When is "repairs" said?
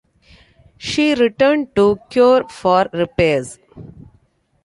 2.91-3.59